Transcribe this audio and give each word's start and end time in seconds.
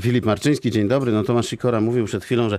Filip 0.00 0.24
Marczyński, 0.24 0.70
dzień 0.70 0.88
dobry. 0.88 1.12
No 1.12 1.22
Tomasz 1.22 1.46
Sikora 1.46 1.80
mówił 1.80 2.04
przed 2.04 2.24
chwilą, 2.24 2.48
że 2.48 2.58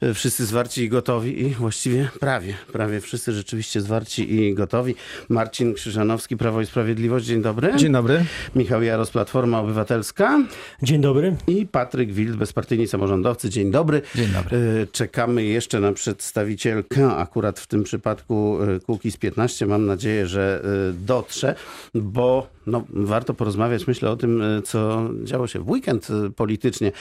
e, 0.00 0.14
wszyscy 0.14 0.46
zwarci 0.46 0.82
i 0.82 0.88
gotowi 0.88 1.42
i 1.42 1.54
właściwie 1.54 2.08
prawie, 2.20 2.54
prawie 2.72 3.00
wszyscy 3.00 3.32
rzeczywiście 3.32 3.80
zwarci 3.80 4.34
i 4.34 4.54
gotowi. 4.54 4.94
Marcin 5.28 5.74
Krzyżanowski, 5.74 6.36
Prawo 6.36 6.60
i 6.60 6.66
Sprawiedliwość, 6.66 7.26
dzień 7.26 7.42
dobry. 7.42 7.72
Dzień 7.76 7.92
dobry. 7.92 8.24
Michał 8.56 8.82
Jaros, 8.82 9.10
Platforma 9.10 9.60
Obywatelska. 9.60 10.38
Dzień 10.82 11.00
dobry. 11.00 11.36
I 11.46 11.66
Patryk 11.66 12.12
Wild, 12.12 12.36
Bezpartyjni 12.36 12.88
Samorządowcy, 12.88 13.50
dzień 13.50 13.70
dobry. 13.70 14.02
Dzień 14.14 14.28
dobry. 14.28 14.58
E, 14.82 14.86
Czekamy 14.86 15.44
jeszcze 15.44 15.80
na 15.80 15.92
przedstawicielkę, 15.92 17.16
akurat 17.16 17.60
w 17.60 17.66
tym 17.66 17.84
przypadku 17.84 18.58
e, 18.62 18.80
Kukiz 18.80 19.16
15. 19.16 19.66
Mam 19.66 19.86
nadzieję, 19.86 20.26
że 20.26 20.62
dotrze, 21.06 21.54
bo 21.94 22.56
no, 22.66 22.84
warto 22.90 23.34
porozmawiać, 23.34 23.86
myślę, 23.86 24.10
o 24.10 24.16
tym, 24.16 24.42
co 24.64 25.10
działo 25.24 25.46
się 25.46 25.60
w 25.60 25.70
weekend 25.70 26.08
e, 26.10 26.30
politycznie. 26.78 26.92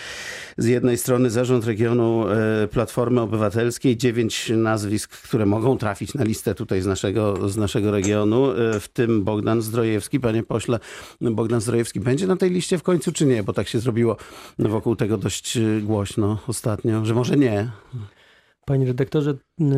Z 0.57 0.65
jednej 0.65 0.97
strony 0.97 1.29
zarząd 1.29 1.65
regionu 1.65 2.27
e, 2.27 2.67
Platformy 2.67 3.21
Obywatelskiej, 3.21 3.97
dziewięć 3.97 4.51
nazwisk, 4.55 5.21
które 5.21 5.45
mogą 5.45 5.77
trafić 5.77 6.13
na 6.13 6.23
listę 6.23 6.55
tutaj 6.55 6.81
z 6.81 6.85
naszego, 6.85 7.49
z 7.49 7.57
naszego 7.57 7.91
regionu, 7.91 8.51
e, 8.51 8.79
w 8.79 8.87
tym 8.87 9.23
Bogdan 9.23 9.61
Zdrojewski. 9.61 10.19
Panie 10.19 10.43
pośle, 10.43 10.79
Bogdan 11.21 11.61
Zdrojewski 11.61 11.99
będzie 11.99 12.27
na 12.27 12.37
tej 12.37 12.51
liście 12.51 12.77
w 12.77 12.83
końcu, 12.83 13.11
czy 13.11 13.25
nie? 13.25 13.43
Bo 13.43 13.53
tak 13.53 13.67
się 13.67 13.79
zrobiło 13.79 14.17
wokół 14.59 14.95
tego 14.95 15.17
dość 15.17 15.57
e, 15.57 15.61
głośno 15.81 16.37
ostatnio, 16.47 17.05
że 17.05 17.13
może 17.13 17.37
nie. 17.37 17.71
Panie 18.65 18.85
redaktorze, 18.85 19.33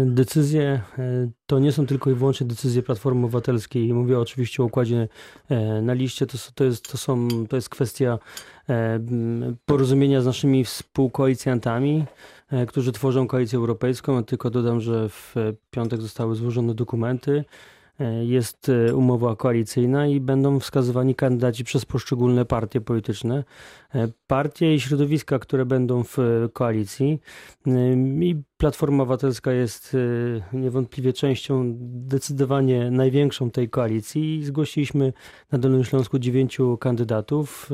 decyzje 0.05 0.81
e, 0.97 1.29
to 1.45 1.59
nie 1.59 1.71
są 1.71 1.85
tylko 1.85 2.11
i 2.11 2.13
wyłącznie 2.13 2.47
decyzje 2.47 2.83
Platformy 2.83 3.25
Obywatelskiej. 3.25 3.93
Mówię 3.93 4.19
oczywiście 4.19 4.63
o 4.63 4.65
układzie 4.65 5.07
e, 5.49 5.81
na 5.81 5.93
liście. 5.93 6.27
To, 6.27 6.37
to, 6.55 6.63
jest, 6.63 6.91
to, 6.91 6.97
są, 6.97 7.27
to 7.49 7.55
jest 7.55 7.69
kwestia 7.69 8.19
e, 8.69 8.99
porozumienia 9.65 10.21
z 10.21 10.25
naszymi 10.25 10.63
współkoalicjantami, 10.63 12.05
którzy 12.67 12.91
tworzą 12.91 13.27
koalicję 13.27 13.59
europejską. 13.59 14.15
Ja 14.15 14.23
tylko 14.23 14.49
dodam, 14.49 14.81
że 14.81 15.09
w 15.09 15.35
piątek 15.71 16.01
zostały 16.01 16.35
złożone 16.35 16.73
dokumenty. 16.73 17.45
E, 17.99 18.25
Jest 18.25 18.69
e, 18.69 18.95
umowa 18.95 19.35
koalicyjna 19.35 20.07
i 20.07 20.19
będą 20.19 20.59
wskazywani 20.59 21.15
kandydaci 21.15 21.63
przez 21.63 21.85
poszczególne 21.85 22.45
partie 22.45 22.81
polityczne. 22.81 23.43
E, 23.95 24.07
Partie 24.27 24.75
i 24.75 24.79
środowiska, 24.79 25.39
które 25.39 25.65
będą 25.65 26.03
w 26.03 26.17
koalicji. 26.53 27.19
I 28.21 28.35
Platforma 28.57 29.03
Obywatelska 29.03 29.51
jest 29.51 29.97
niewątpliwie 30.53 31.13
częścią, 31.13 31.77
zdecydowanie 32.05 32.91
największą 32.91 33.51
tej 33.51 33.69
koalicji. 33.69 34.45
Zgłosiliśmy 34.45 35.13
na 35.51 35.57
Dolnym 35.57 35.83
Śląsku 35.83 36.19
dziewięciu 36.19 36.77
kandydatów. 36.77 37.69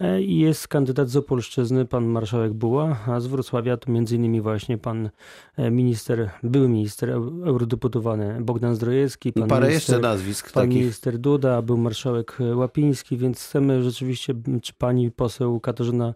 E, 0.00 0.04
e, 0.04 0.22
I 0.22 0.38
jest 0.38 0.68
kandydat 0.68 1.08
z 1.08 1.16
Opolszczyzny, 1.16 1.84
pan 1.84 2.04
marszałek 2.04 2.52
Buła, 2.52 2.98
a 3.06 3.20
z 3.20 3.26
Wrocławia 3.26 3.76
to 3.76 3.92
między 3.92 4.16
innymi 4.16 4.40
właśnie 4.40 4.78
pan 4.78 5.10
e, 5.56 5.70
minister, 5.70 6.30
były 6.42 6.68
minister, 6.68 7.10
eu- 7.10 7.44
eurodeputowany 7.44 8.38
Bogdan 8.40 8.74
Zdrojewski, 8.74 9.32
pan 9.32 9.48
Parę 9.48 9.68
minister, 9.68 9.94
jeszcze 9.94 10.08
nazwisk 10.08 10.52
Pan 10.52 10.62
takich. 10.64 10.78
minister 10.80 11.18
Duda, 11.18 11.62
był 11.62 11.76
marszałek 11.76 12.38
e, 12.40 12.56
Łapiński, 12.56 13.16
więc 13.16 13.44
chcemy 13.44 13.82
rzeczywiście, 13.82 14.34
czy 14.62 14.72
pani 14.72 15.10
poseł 15.10 15.60
Katarzyna 15.60 16.14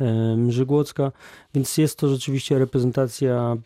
e, 0.00 0.36
Mrzygłocka, 0.36 1.12
więc 1.54 1.78
jest 1.78 1.98
to 1.98 2.08
rzeczywiście 2.08 2.58
reprezentacja 2.58 3.56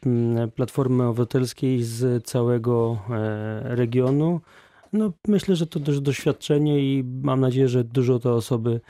Platformy 0.55 1.05
Obywatelskiej 1.06 1.83
z 1.83 2.27
całego 2.27 2.98
e, 3.11 3.77
regionu. 3.77 4.41
No, 4.92 5.12
myślę, 5.28 5.56
że 5.56 5.66
to 5.66 5.81
też 5.81 6.00
doświadczenie 6.00 6.81
i 6.81 7.05
mam 7.22 7.41
nadzieję, 7.41 7.69
że 7.69 7.84
dużo 7.84 8.19
to 8.19 8.34
osoby 8.34 8.70
e, 8.70 8.81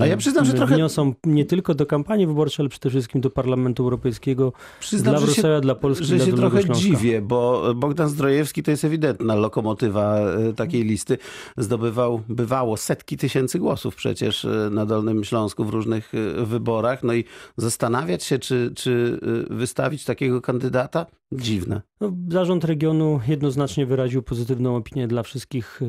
A 0.00 0.06
ja 0.06 0.16
przyznam, 0.16 0.44
że 0.44 0.52
trochę- 0.52 0.74
wniosą 0.74 1.14
nie 1.24 1.44
tylko 1.44 1.74
do 1.74 1.86
kampanii 1.86 2.26
wyborczej, 2.26 2.62
ale 2.62 2.68
przede 2.68 2.90
wszystkim 2.90 3.20
do 3.20 3.30
Parlamentu 3.30 3.82
Europejskiego, 3.82 4.52
Przyznam, 4.80 5.14
dla 5.14 5.20
że 5.20 5.26
się 5.26 5.32
Wrocławia, 5.32 5.60
dla 5.60 5.74
Polski, 5.74 6.04
że 6.06 6.16
dla 6.16 6.26
się 6.26 6.32
trochę 6.32 6.62
Śląska. 6.62 6.84
dziwię, 6.84 7.20
bo 7.22 7.74
Bogdan 7.74 8.08
Zdrojewski 8.08 8.62
to 8.62 8.70
jest 8.70 8.84
ewidentna 8.84 9.34
lokomotywa 9.34 10.18
e, 10.18 10.52
takiej 10.52 10.84
listy. 10.84 11.18
Zdobywał, 11.56 12.22
bywało 12.28 12.76
setki 12.76 13.16
tysięcy 13.16 13.58
głosów 13.58 13.96
przecież 13.96 14.44
e, 14.44 14.68
na 14.70 14.86
Dolnym 14.86 15.24
Śląsku 15.24 15.64
w 15.64 15.70
różnych 15.70 16.12
e, 16.14 16.44
wyborach. 16.44 17.02
No 17.02 17.14
i 17.14 17.24
zastanawiać 17.56 18.24
się, 18.24 18.38
czy, 18.38 18.72
czy 18.76 19.20
e, 19.50 19.54
wystawić 19.54 20.04
takiego 20.04 20.40
kandydata? 20.40 21.06
Dziwne. 21.32 21.82
No, 22.00 22.12
zarząd 22.28 22.64
regionu 22.64 23.20
jednoznacznie 23.28 23.86
wyraził 23.86 24.22
pozytywną 24.22 24.76
opinię 24.76 25.08
dla 25.08 25.22
wszystkich 25.22 25.80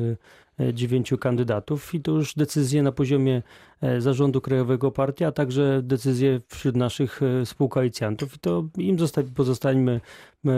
e, 0.60 0.64
e, 0.64 0.74
dziewięciu 0.74 1.18
kandydatów 1.18 1.94
i 1.94 2.00
to 2.00 2.12
już 2.12 2.34
decyzje 2.34 2.82
na 2.82 2.92
poziomie 2.92 3.42
e, 3.80 4.00
zarządu 4.00 4.40
krajowego 4.40 4.90
partii, 4.90 5.24
a 5.24 5.32
także 5.32 5.80
decyzje 5.82 6.40
wśród 6.48 6.76
naszych 6.76 7.20
współkoalicjantów 7.44 8.34
i 8.36 8.38
to 8.38 8.68
im 8.78 8.96
zosta- 8.98 9.22
pozostańmy, 9.34 10.00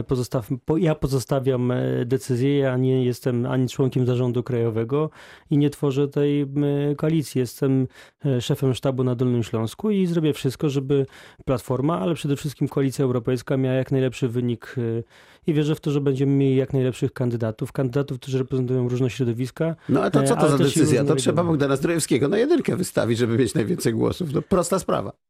pozostaw, 0.07 0.49
po, 0.65 0.77
ja 0.77 0.95
pozostawiam 0.95 1.71
e, 1.71 2.05
decyzję, 2.07 2.59
ja 2.59 2.77
nie 2.77 3.05
jestem 3.05 3.47
ani 3.47 3.69
członkiem 3.69 4.07
zarządu 4.07 4.43
krajowego 4.43 5.11
i 5.51 5.59
nie 5.59 5.71
tworzę 5.71 6.09
tej 6.09 6.47
koalicji. 6.97 7.39
Jestem 7.39 7.87
e, 8.27 8.41
szefem 8.41 8.75
sztabu 8.75 9.05
na 9.05 9.15
Dolnym 9.15 9.43
Śląsku 9.43 9.91
i 9.91 10.07
zrobię 10.07 10.33
wszystko, 10.33 10.71
żeby 10.71 11.07
Platforma, 11.45 12.01
ale 12.01 12.15
przede 12.15 12.37
wszystkim 12.37 12.69
Koalicja 12.69 13.05
Europejska 13.05 13.57
miała 13.57 13.77
jak 13.77 13.93
najlepszy 13.93 14.29
wynik 14.29 14.75
e, 14.79 15.03
i 15.47 15.55
wierzę 15.55 15.75
w 15.75 15.81
to, 15.81 15.91
że 15.91 16.01
będziemy 16.01 16.33
mieli 16.33 16.57
jak 16.57 16.73
najlepszych 16.73 17.13
kandydatów, 17.13 17.73
kandydatów, 17.73 18.19
którzy 18.19 18.39
reprezentują 18.39 18.89
różne 18.89 19.11
środowiska. 19.11 19.77
No 19.89 20.03
a 20.03 20.11
to 20.11 20.23
E, 20.23 20.27
co 20.27 20.37
to 20.37 20.49
za 20.49 20.59
decyzja? 20.59 21.05
To 21.05 21.15
trzeba. 21.17 21.45
Bogdana 21.45 21.77
Zdrojewskiego 21.77 22.29
na 22.29 22.39
jedynkę 22.39 22.77
wystawić, 22.77 23.19
żeby 23.19 23.39
mieć 23.39 23.55
najwięcej 23.55 23.93
głosów. 23.93 24.35
No 24.35 24.43
prosta 24.43 24.79
sprawa. 24.79 25.30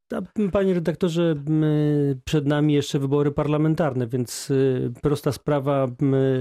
Panie 0.53 0.75
redaktorze, 0.75 1.35
przed 2.25 2.47
nami 2.47 2.75
jeszcze 2.75 2.99
wybory 2.99 3.31
parlamentarne, 3.31 4.07
więc 4.07 4.51
y, 4.51 4.93
prosta 5.03 5.33
sprawa. 5.33 5.89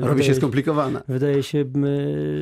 Robi 0.02 0.24
się 0.24 0.36
skomplikowana. 0.36 1.02
Wydaje 1.08 1.44
się, 1.44 1.66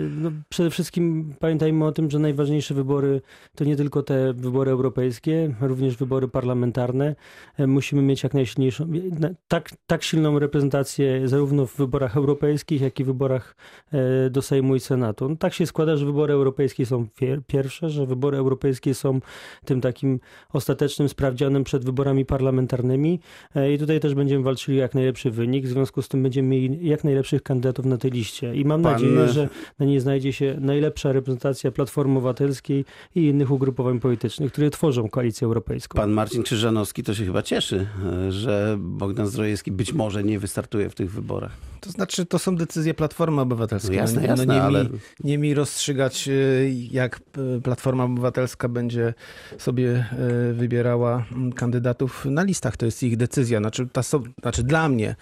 no 0.09 0.31
przede 0.49 0.69
wszystkim 0.69 1.33
pamiętajmy 1.39 1.85
o 1.85 1.91
tym, 1.91 2.11
że 2.11 2.19
najważniejsze 2.19 2.73
wybory 2.73 3.21
to 3.55 3.63
nie 3.63 3.75
tylko 3.75 4.03
te 4.03 4.33
wybory 4.33 4.71
europejskie, 4.71 5.55
również 5.61 5.97
wybory 5.97 6.27
parlamentarne. 6.27 7.15
E, 7.57 7.67
Musimy 7.67 8.01
mieć 8.01 8.23
jak 8.23 8.33
najsilniejszą, 8.33 8.87
na- 9.19 9.29
tak, 9.47 9.69
tak 9.87 10.03
silną 10.03 10.39
reprezentację 10.39 11.27
zarówno 11.27 11.65
w 11.65 11.75
wyborach 11.77 12.17
europejskich, 12.17 12.81
jak 12.81 12.99
i 12.99 13.03
w 13.03 13.07
wyborach 13.07 13.55
e, 13.91 14.29
do 14.29 14.41
Sejmu 14.41 14.75
i 14.75 14.79
Senatu. 14.79 15.29
No, 15.29 15.35
tak 15.35 15.53
się 15.53 15.65
składa, 15.65 15.97
że 15.97 16.05
wybory 16.05 16.33
europejskie 16.33 16.85
są 16.85 17.07
pier- 17.21 17.41
pierwsze, 17.47 17.89
że 17.89 18.05
wybory 18.05 18.37
europejskie 18.37 18.93
są 18.93 19.19
tym 19.65 19.81
takim 19.81 20.19
ostatecznym 20.53 21.09
sprawdzianem 21.21 21.63
przed 21.63 21.85
wyborami 21.85 22.25
parlamentarnymi 22.25 23.19
E, 23.55 23.73
i 23.73 23.77
tutaj 23.77 23.99
też 23.99 24.13
będziemy 24.13 24.43
walczyli 24.43 24.77
o 24.77 24.81
jak 24.81 24.95
najlepszy 24.95 25.31
wynik, 25.31 25.65
w 25.65 25.69
związku 25.69 26.01
z 26.01 26.07
tym 26.07 26.23
będziemy 26.23 26.47
mieli 26.47 26.87
jak 26.87 27.03
najlepszych 27.03 27.43
kandydatów 27.43 27.85
na 27.85 27.97
tej 27.97 28.11
liście 28.11 28.55
i 28.55 28.65
mam 28.65 28.81
Pan- 28.83 28.93
nadzieję, 28.93 29.27
że 29.27 29.49
na 29.79 29.85
niej 29.85 29.99
znajdzie 29.99 30.33
się 30.33 30.57
najlepsza 30.61 31.11
reprezentacja 31.11 31.71
Platformy 31.71 32.17
Obywatelskiej 32.17 32.85
i 33.15 33.21
innych 33.27 33.51
ugrupowań 33.51 33.99
politycznych, 33.99 34.51
które 34.51 34.69
tworzą 34.69 35.09
Koalicję 35.09 35.45
Europejską. 35.45 35.95
Pan 35.97 36.11
Marcin 36.11 36.43
Krzyżanowski 36.43 37.03
to 37.03 37.13
się 37.13 37.25
chyba 37.25 37.41
cieszy, 37.41 37.87
e, 38.27 38.31
że 38.31 38.77
Bogdan 38.79 39.27
Zdrojewski 39.27 39.71
być 39.71 39.93
może 39.93 40.23
nie 40.23 40.39
wystartuje 40.39 40.89
w 40.89 40.95
tych 40.95 41.11
wyborach. 41.11 41.51
To 41.81 41.91
znaczy, 41.91 42.25
to 42.25 42.39
są 42.39 42.55
decyzje 42.55 42.93
Platformy 42.93 43.41
Obywatelskiej. 43.41 43.95
No 43.95 44.01
jasne, 44.01 44.21
no, 44.21 44.27
jasne, 44.27 44.45
no 44.45 44.53
nie, 44.53 44.61
ale- 44.61 44.83
mi, 44.83 44.89
nie 45.23 45.37
mi 45.37 45.53
rozstrzygać, 45.53 46.27
y, 46.27 46.73
jak 46.91 47.19
Platforma 47.63 48.03
Obywatelska 48.03 48.69
będzie 48.69 49.13
sobie 49.57 50.05
wybierała 50.53 51.06
mm, 51.31 51.53
kandydatów 51.53 52.25
na 52.25 52.43
listach. 52.43 52.77
To 52.77 52.85
jest 52.85 53.03
ich 53.03 53.17
decyzja. 53.17 53.59
Znaczy, 53.59 53.87
ta 53.91 54.03
so, 54.03 54.23
znaczy 54.41 54.63
dla 54.63 54.89
mnie 54.89 55.15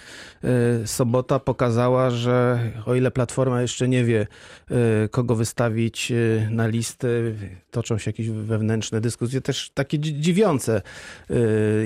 y, 0.84 0.88
sobota 0.88 1.40
pokazała, 1.40 2.10
że 2.10 2.60
o 2.86 2.96
ile 2.96 3.12
Platforma 3.12 3.62
jeszcze 3.62 3.88
nie 3.88 4.04
wie, 4.04 4.28
y, 5.06 5.10
kogo 5.10 5.36
wystawić 5.36 6.12
y, 6.12 6.48
na 6.52 6.68
listy, 6.68 7.36
toczą 7.72 7.98
się 7.98 8.10
jakieś 8.10 8.30
wewnętrzne 8.30 9.02
dyskusje, 9.02 9.42
też 9.42 9.72
takie 9.74 9.98
dzi- 9.98 10.20
dziwiące 10.20 10.82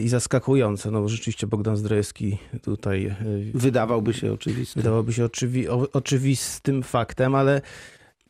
i 0.01 0.09
zaskakujące. 0.09 0.91
No 0.91 1.09
rzeczywiście 1.09 1.47
Bogdan 1.47 1.77
Zdrojewski 1.77 2.37
tutaj 2.63 3.15
Wydawałby 3.53 4.13
się 4.13 4.33
oczywiście. 4.33 4.79
Wydawałoby 4.79 5.13
się 5.13 5.25
oczywi 5.25 5.67
oczywistym 5.93 6.83
faktem, 6.83 7.35
ale 7.35 7.61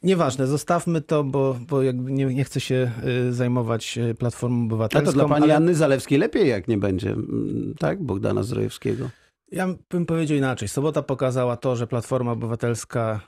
nieważne, 0.04 0.48
zostawmy 0.48 1.02
to, 1.02 1.24
bo, 1.24 1.56
bo 1.68 1.82
jakby 1.82 2.12
nie, 2.12 2.26
nie 2.26 2.44
chcę 2.44 2.60
się 2.60 2.92
y, 3.30 3.34
zajmować 3.34 3.98
y, 3.98 4.16
Platformą 4.16 4.62
A 4.62 4.66
Obywatelską. 4.66 5.12
to 5.12 5.18
dla 5.18 5.28
pani 5.28 5.44
ale 5.44 5.56
Anny 5.56 5.76
Zalewskiej 5.76 6.18
lepiej, 6.18 6.50
jak 6.50 6.68
nie 6.68 6.78
będzie, 6.78 7.12
mm, 7.12 7.74
tak? 7.80 8.04
Bogdana 8.04 8.44
Zdrojewskiego. 8.44 9.10
Ja 9.52 9.68
bym 9.90 10.06
powiedział 10.06 10.38
inaczej. 10.38 10.68
Sobota 10.68 11.02
pokazała 11.02 11.58
to, 11.58 11.76
że 11.76 11.88
Platforma 11.88 12.32
Obywatelska 12.32 13.20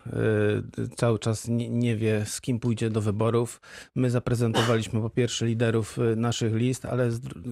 y, 0.77 0.95
cały 0.95 1.19
czas 1.19 1.47
nie, 1.47 1.95
wie, 1.95 2.25
z 2.25 2.41
kim 2.41 2.59
pójdzie 2.59 2.89
do 2.89 3.01
wyborów. 3.01 3.61
My 3.95 4.09
zaprezentowaliśmy 4.09 5.01
po 5.01 5.09
pierwsze 5.09 5.45
liderów 5.45 5.97
y, 5.97 6.15
naszych 6.15 6.55
list, 6.55 6.85
ale 6.85 7.09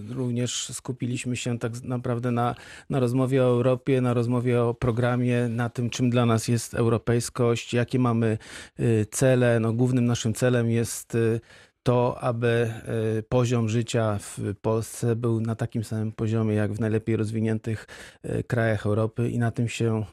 również 0.09 0.69
skupiliśmy 0.73 1.35
się 1.35 1.59
tak 1.59 1.83
naprawdę 1.83 2.31
na, 2.31 2.55
na 2.89 2.99
rozmowie 2.99 3.43
o 3.43 3.45
Europie, 3.45 4.01
na 4.01 4.13
rozmowie 4.13 4.63
o 4.63 4.73
programie, 4.73 5.47
na 5.47 5.69
tym, 5.69 5.89
czym 5.89 6.09
dla 6.09 6.25
nas 6.25 6.47
jest 6.47 6.73
europejskość, 6.73 7.73
jakie 7.73 7.99
mamy 7.99 8.37
y, 8.79 9.05
cele. 9.11 9.59
No, 9.59 9.73
głównym 9.73 10.05
naszym 10.05 10.33
celem 10.33 10.69
jest 10.69 11.15
y, 11.15 11.41
to, 11.83 12.21
aby 12.21 12.47
e, 12.47 13.23
poziom 13.23 13.69
życia 13.69 14.17
w 14.21 14.39
Polsce 14.61 15.15
był 15.15 15.41
na 15.41 15.55
takim 15.55 15.83
samym 15.83 16.11
poziomie 16.11 16.55
jak 16.55 16.73
w 16.73 16.79
najlepiej 16.79 17.15
rozwiniętych 17.15 17.87
e, 18.23 18.43
krajach 18.43 18.85
Europy 18.85 19.29
i 19.29 19.39
na 19.39 19.51
tym 19.51 19.67
się 19.67 19.97
e, 19.97 20.05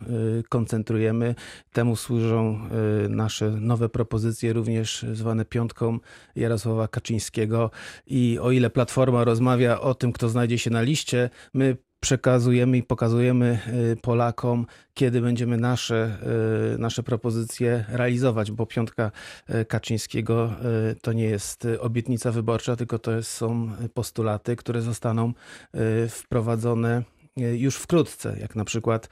koncentrujemy. 0.49 1.35
Temu 1.73 1.97
służą 1.97 2.61
nasze 3.09 3.51
nowe 3.51 3.89
propozycje, 3.89 4.53
również 4.53 5.07
zwane 5.13 5.45
piątką 5.45 5.99
Jarosława 6.37 6.89
Kaczyńskiego. 6.89 7.71
I 8.07 8.39
o 8.43 8.51
ile 8.51 8.71
Platforma 8.71 9.25
rozmawia 9.25 9.81
o 9.81 9.95
tym, 9.95 10.12
kto 10.12 10.29
znajdzie 10.29 10.59
się 10.59 10.71
na 10.71 10.83
liście, 10.83 11.31
my 11.55 11.77
przekazujemy 12.06 12.79
i 12.79 12.82
pokazujemy 12.82 13.58
y, 13.93 13.97
Polakom, 14.03 14.67
kiedy 14.94 15.20
będziemy 15.20 15.56
nasze, 15.56 16.19
y, 16.75 16.79
nasze 16.79 17.03
propozycje 17.03 17.85
realizować, 17.88 18.53
bo 18.53 18.67
piątka 18.67 19.11
y, 19.50 19.64
Kaczyńskiego 19.64 20.53
to 21.03 21.12
nie 21.12 21.25
jest 21.25 21.69
obietnica 21.81 22.32
wyborcza, 22.32 22.76
tylko 22.76 22.99
to 22.99 23.23
są 23.23 23.70
postulaty, 23.94 24.56
które 24.56 24.82
zostaną 24.82 25.32
wprowadzone 26.08 27.03
już 27.37 27.76
wkrótce, 27.76 28.37
jak 28.41 28.56
na 28.56 28.64
przykład 28.64 29.09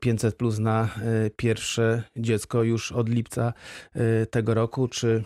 500 0.00 0.36
plus 0.36 0.58
na 0.58 0.88
pierwsze 1.36 2.02
dziecko 2.16 2.62
już 2.62 2.92
od 2.92 3.08
lipca 3.08 3.52
tego 4.30 4.54
roku, 4.54 4.88
czy 4.88 5.24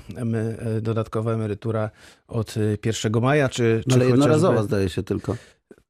dodatkowa 0.83 1.33
emerytura 1.33 1.91
od 2.29 2.55
1 2.85 3.23
maja, 3.23 3.49
czy, 3.49 3.83
no, 3.87 3.95
ale 3.95 4.07
jednorazowa 4.07 4.63
zdaje 4.63 4.89
się 4.89 5.03
tylko 5.03 5.37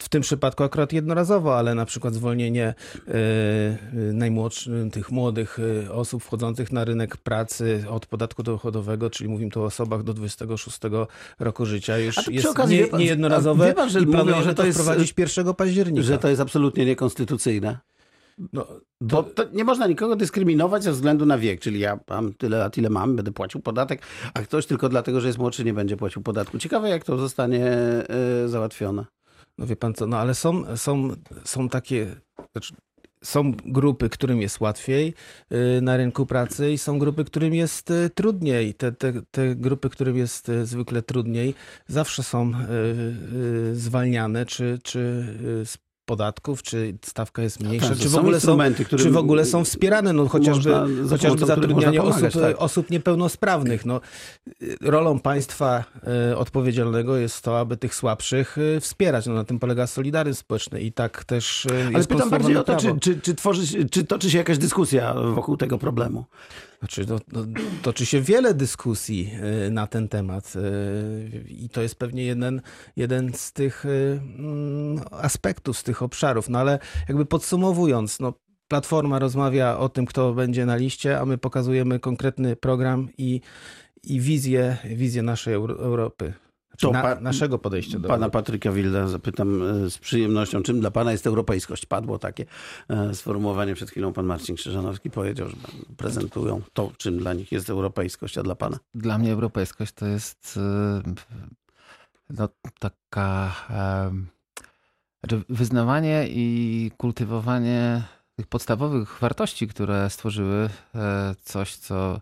w 0.04 0.08
tym 0.08 0.22
przypadku 0.22 0.64
akurat 0.64 0.92
jednorazowo, 0.92 1.58
ale 1.58 1.74
na 1.74 1.84
przykład 1.84 2.14
zwolnienie 2.14 2.74
y, 3.08 4.12
najmłodszych, 4.12 4.72
tych 4.92 5.10
młodych 5.10 5.58
e, 5.86 5.92
osób 5.92 6.22
wchodzących 6.22 6.72
na 6.72 6.84
rynek 6.84 7.16
pracy 7.16 7.84
od 7.90 8.06
podatku 8.06 8.42
dochodowego, 8.42 9.10
czyli 9.10 9.30
mówimy 9.30 9.50
tu 9.50 9.62
o 9.62 9.64
osobach 9.64 10.02
do 10.02 10.14
26 10.14 10.78
roku 11.38 11.66
życia, 11.66 11.98
już 11.98 12.28
jest 12.28 12.46
okazji, 12.46 12.80
nie, 12.92 12.98
niejednorazowe 12.98 13.74
pan, 13.74 13.90
że 13.90 14.00
i 14.00 14.06
planują, 14.06 14.42
że 14.42 14.54
to 14.54 14.66
jest, 14.66 14.78
wprowadzić 14.78 15.14
1 15.18 15.54
października. 15.54 16.02
Że 16.02 16.18
to 16.18 16.28
jest 16.28 16.40
absolutnie 16.40 16.84
niekonstytucyjne. 16.84 17.78
No, 18.52 18.66
Bo 19.00 19.22
to 19.22 19.44
nie 19.52 19.64
można 19.64 19.86
nikogo 19.86 20.16
dyskryminować 20.16 20.84
ze 20.84 20.92
względu 20.92 21.26
na 21.26 21.38
wiek, 21.38 21.60
czyli 21.60 21.80
ja 21.80 21.98
mam 22.08 22.34
tyle 22.34 22.58
lat, 22.58 22.78
ile 22.78 22.90
mam, 22.90 23.16
będę 23.16 23.32
płacił 23.32 23.60
podatek, 23.60 24.02
a 24.34 24.42
ktoś 24.42 24.66
tylko 24.66 24.88
dlatego, 24.88 25.20
że 25.20 25.26
jest 25.26 25.38
młodszy, 25.38 25.64
nie 25.64 25.74
będzie 25.74 25.96
płacił 25.96 26.22
podatku. 26.22 26.58
Ciekawe, 26.58 26.88
jak 26.88 27.04
to 27.04 27.18
zostanie 27.18 27.76
załatwione. 28.46 29.04
No 29.58 29.66
wie 29.66 29.76
pan 29.76 29.94
co, 29.94 30.06
no 30.06 30.18
ale 30.18 30.34
są, 30.34 30.76
są, 30.76 31.08
są 31.44 31.68
takie, 31.68 32.16
znaczy 32.52 32.74
są 33.22 33.52
grupy, 33.52 34.08
którym 34.08 34.40
jest 34.42 34.60
łatwiej 34.60 35.14
y, 35.52 35.80
na 35.82 35.96
rynku 35.96 36.26
pracy 36.26 36.72
i 36.72 36.78
są 36.78 36.98
grupy, 36.98 37.24
którym 37.24 37.54
jest 37.54 37.90
y, 37.90 38.10
trudniej. 38.10 38.74
Te, 38.74 38.92
te, 38.92 39.12
te 39.30 39.56
grupy, 39.56 39.90
którym 39.90 40.16
jest 40.16 40.48
y, 40.48 40.66
zwykle 40.66 41.02
trudniej, 41.02 41.54
zawsze 41.86 42.22
są 42.22 42.52
zwalniane 43.72 44.46
czy, 44.46 44.78
czy 44.82 45.26
podatków, 46.04 46.62
czy 46.62 46.98
stawka 47.02 47.42
jest 47.42 47.60
no 47.60 47.68
mniejsza, 47.68 47.88
tak, 47.88 47.98
czy, 47.98 48.08
w 48.08 48.16
ogóle 48.16 48.40
są, 48.40 48.58
czy 48.98 49.10
w 49.10 49.16
ogóle 49.16 49.44
są 49.44 49.64
wspierane, 49.64 50.12
no 50.12 50.28
chociażby, 50.28 50.70
można, 50.70 51.08
chociażby 51.08 51.46
zatrudnianie 51.46 51.98
pomagać, 51.98 52.24
osób, 52.24 52.42
tak. 52.42 52.56
osób 52.58 52.90
niepełnosprawnych. 52.90 53.86
No, 53.86 54.00
rolą 54.80 55.20
państwa 55.20 55.84
y, 56.32 56.36
odpowiedzialnego 56.36 57.16
jest 57.16 57.42
to, 57.42 57.58
aby 57.58 57.76
tych 57.76 57.94
słabszych 57.94 58.56
wspierać. 58.80 59.26
No, 59.26 59.34
na 59.34 59.44
tym 59.44 59.58
polega 59.58 59.86
solidaryzm 59.86 60.40
społeczny 60.40 60.80
i 60.80 60.92
tak 60.92 61.24
też 61.24 61.66
Ale 61.94 62.04
pytam 62.04 62.30
bardziej 62.30 62.56
o 62.56 62.64
to, 62.64 62.76
czy, 62.76 63.00
czy, 63.00 63.20
czy, 63.20 63.34
tworzy, 63.34 63.88
czy 63.88 64.04
toczy 64.04 64.30
się 64.30 64.38
jakaś 64.38 64.58
dyskusja 64.58 65.14
wokół 65.14 65.56
tego 65.56 65.78
problemu? 65.78 66.24
Znaczy, 66.84 67.06
no, 67.08 67.18
no, 67.32 67.46
toczy 67.82 68.06
się 68.06 68.20
wiele 68.20 68.54
dyskusji 68.54 69.30
y, 69.66 69.70
na 69.70 69.86
ten 69.86 70.08
temat 70.08 70.52
y, 70.56 71.44
i 71.48 71.68
to 71.68 71.82
jest 71.82 71.98
pewnie 71.98 72.24
jeden, 72.24 72.62
jeden 72.96 73.32
z 73.34 73.52
tych 73.52 73.84
y, 73.84 74.20
mm, 74.38 75.00
aspektów, 75.10 75.78
z 75.78 75.82
tych 75.82 76.02
obszarów. 76.02 76.48
No 76.48 76.58
ale 76.58 76.78
jakby 77.08 77.26
podsumowując, 77.26 78.20
no, 78.20 78.32
Platforma 78.68 79.18
rozmawia 79.18 79.78
o 79.78 79.88
tym, 79.88 80.06
kto 80.06 80.34
będzie 80.34 80.66
na 80.66 80.76
liście, 80.76 81.20
a 81.20 81.24
my 81.24 81.38
pokazujemy 81.38 82.00
konkretny 82.00 82.56
program 82.56 83.08
i, 83.18 83.40
i 84.02 84.20
wizję, 84.20 84.76
wizję 84.84 85.22
naszej 85.22 85.54
Europy. 85.54 86.32
To 86.80 86.90
na, 86.90 87.02
pa, 87.02 87.14
naszego 87.14 87.58
podejścia 87.58 87.98
do 87.98 88.08
Pana 88.08 88.30
Patryka 88.30 88.72
Wilda 88.72 89.08
zapytam 89.08 89.62
e, 89.62 89.90
z 89.90 89.98
przyjemnością, 89.98 90.62
czym 90.62 90.80
dla 90.80 90.90
Pana 90.90 91.12
jest 91.12 91.26
europejskość? 91.26 91.86
Padło 91.86 92.18
takie 92.18 92.44
e, 92.88 93.14
sformułowanie 93.14 93.74
przed 93.74 93.90
chwilą. 93.90 94.12
Pan 94.12 94.26
Marcin 94.26 94.56
Krzyżanowski 94.56 95.10
powiedział, 95.10 95.48
że 95.48 95.56
prezentują 95.96 96.62
to, 96.72 96.92
czym 96.96 97.18
dla 97.18 97.32
nich 97.32 97.52
jest 97.52 97.70
europejskość, 97.70 98.38
a 98.38 98.42
dla 98.42 98.54
Pana? 98.54 98.78
Dla 98.94 99.18
mnie 99.18 99.32
europejskość 99.32 99.92
to 99.92 100.06
jest 100.06 100.58
e, 101.06 101.12
no, 102.30 102.48
taka 102.78 103.54
znaczy 105.20 105.44
wyznawanie 105.48 106.26
i 106.28 106.90
kultywowanie 106.96 108.02
tych 108.36 108.46
podstawowych 108.46 109.18
wartości, 109.20 109.68
które 109.68 110.10
stworzyły 110.10 110.68
coś, 111.42 111.76
co 111.76 112.20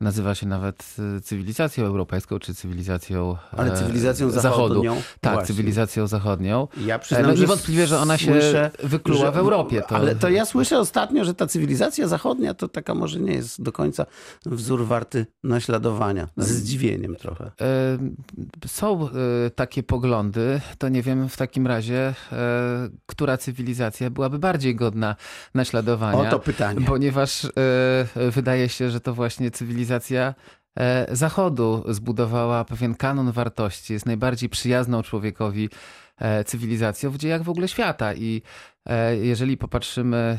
nazywa 0.00 0.34
się 0.34 0.46
nawet 0.46 0.96
y, 1.18 1.20
cywilizacją 1.20 1.84
europejską, 1.84 2.38
czy 2.38 2.54
cywilizacją 2.54 3.36
Ale 3.56 3.76
cywilizacją 3.76 4.30
zachodnią. 4.30 4.94
zachodu. 4.94 5.02
Tak, 5.20 5.32
Właśnie. 5.32 5.46
cywilizacją 5.54 6.06
zachodnią. 6.06 6.68
Ja 6.84 6.94
e, 6.94 6.98
przyznam, 6.98 7.26
no, 7.26 7.32
niewątpliwie, 7.32 7.86
że 7.86 7.98
ona 7.98 8.18
się 8.18 8.32
słyszę, 8.32 8.70
wykluła 8.82 9.26
że, 9.26 9.32
w 9.32 9.36
Europie. 9.36 9.82
To... 9.88 9.96
Ale 9.96 10.14
to 10.14 10.28
ja 10.28 10.44
słyszę 10.44 10.78
ostatnio, 10.78 11.24
że 11.24 11.34
ta 11.34 11.46
cywilizacja 11.46 12.08
zachodnia 12.08 12.54
to 12.54 12.68
taka 12.68 12.94
może 12.94 13.20
nie 13.20 13.32
jest 13.32 13.62
do 13.62 13.72
końca 13.72 14.06
wzór 14.46 14.86
warty 14.86 15.26
naśladowania. 15.44 16.28
Z 16.36 16.48
zdziwieniem 16.48 17.16
trochę. 17.16 17.44
E, 17.60 17.98
są 18.66 19.08
e, 19.08 19.10
takie 19.50 19.82
poglądy, 19.82 20.60
to 20.78 20.88
nie 20.88 21.02
wiem 21.02 21.28
w 21.28 21.36
takim 21.36 21.66
razie, 21.66 22.14
która 23.06 23.36
cywilizacja 23.36 24.10
byłaby 24.10 24.38
bardziej 24.38 24.74
godna 24.74 25.16
naśladowania. 25.54 26.28
O 26.28 26.30
to 26.30 26.38
pytanie. 26.38 26.80
Ponieważ 26.86 27.46
wydaje 28.30 28.68
się, 28.68 28.90
że 28.90 29.00
to 29.00 29.14
właśnie 29.14 29.50
cywilizacja 29.50 29.87
cywilizacja 29.88 30.34
e, 30.78 31.16
Zachodu 31.16 31.84
zbudowała 31.88 32.64
pewien 32.64 32.94
kanon 32.94 33.32
wartości, 33.32 33.92
jest 33.92 34.06
najbardziej 34.06 34.48
przyjazną 34.48 35.02
człowiekowi 35.02 35.68
e, 36.18 36.44
cywilizacją 36.44 37.10
w 37.10 37.18
dziejach 37.18 37.42
w 37.42 37.48
ogóle 37.48 37.68
świata. 37.68 38.14
I 38.14 38.42
jeżeli 39.22 39.56
popatrzymy 39.56 40.38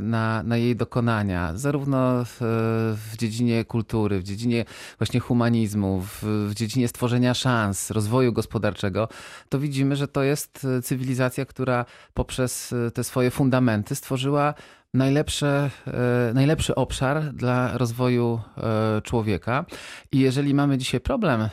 na, 0.00 0.42
na 0.42 0.56
jej 0.56 0.76
dokonania, 0.76 1.52
zarówno 1.54 2.24
w, 2.24 3.14
dziedzinie 3.18 3.64
kultury, 3.64 4.18
w 4.18 4.22
dziedzinie 4.22 4.64
właśnie 4.98 5.20
humanizmu, 5.20 6.00
w, 6.00 6.22
w 6.50 6.54
dziedzinie 6.54 6.88
stworzenia 6.88 7.34
szans, 7.34 7.90
rozwoju 7.90 8.32
gospodarczego, 8.32 9.08
to 9.48 9.58
widzimy, 9.58 9.96
że 9.96 10.08
to 10.08 10.22
jest 10.22 10.66
cywilizacja, 10.82 11.44
która 11.44 11.84
poprzez 12.14 12.74
te 12.94 13.04
swoje 13.04 13.30
fundamenty 13.30 13.94
stworzyła 13.94 14.54
najlepsze, 14.94 15.70
e, 15.86 16.34
najlepszy 16.34 16.74
obszar 16.74 17.34
dla 17.34 17.78
rozwoju 17.78 18.40
e, 18.56 19.02
człowieka. 19.02 19.64
I 20.12 20.18
jeżeli 20.18 20.54
mamy 20.54 20.78
dzisiaj 20.78 21.00
problem 21.00 21.40
e, 21.40 21.48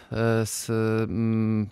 z, 0.46 0.70
mm, 1.10 1.70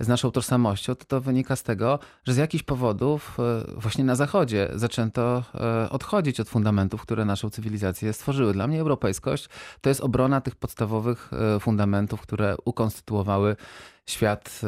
z 0.00 0.08
naszą 0.08 0.30
tożsamością, 0.30 0.94
to 0.94 1.04
to 1.04 1.20
wynika 1.20 1.56
z 1.56 1.62
tego, 1.62 1.98
że 2.24 2.34
z 2.34 2.36
jakichś 2.36 2.64
powodów 2.64 3.38
właśnie 3.76 4.04
na 4.04 4.14
Zachodzie 4.14 4.68
zaczęto 4.74 5.42
odchodzić 5.90 6.40
od 6.40 6.48
fundamentów, 6.48 7.02
które 7.02 7.24
naszą 7.24 7.50
cywilizację 7.50 8.12
stworzyły. 8.12 8.52
Dla 8.52 8.66
mnie 8.66 8.80
europejskość 8.80 9.48
to 9.80 9.88
jest 9.88 10.00
obrona 10.00 10.40
tych 10.40 10.54
podstawowych 10.54 11.30
fundamentów, 11.60 12.20
które 12.20 12.56
ukonstytuowały 12.64 13.56
świat 14.06 14.60